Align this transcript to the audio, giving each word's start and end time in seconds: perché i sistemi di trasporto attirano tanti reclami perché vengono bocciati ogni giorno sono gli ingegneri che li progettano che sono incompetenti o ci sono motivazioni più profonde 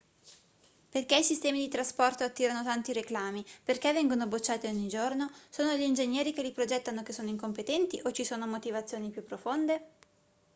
perché 0.89 1.17
i 1.17 1.23
sistemi 1.23 1.59
di 1.59 1.67
trasporto 1.67 2.23
attirano 2.23 2.63
tanti 2.63 2.91
reclami 2.91 3.45
perché 3.63 3.93
vengono 3.93 4.25
bocciati 4.25 4.65
ogni 4.65 4.87
giorno 4.87 5.29
sono 5.47 5.73
gli 5.75 5.83
ingegneri 5.83 6.33
che 6.33 6.41
li 6.41 6.49
progettano 6.51 7.03
che 7.03 7.13
sono 7.13 7.29
incompetenti 7.29 8.01
o 8.03 8.11
ci 8.11 8.23
sono 8.25 8.47
motivazioni 8.47 9.11
più 9.11 9.23
profonde 9.23 9.87